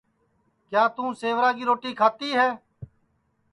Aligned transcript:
کیا 0.69 0.83
توں 0.95 1.09
سیورا 1.21 1.51
کی 1.57 1.63
روٹی 1.69 1.91
کھاتی 1.99 2.29
ہے 2.39 2.49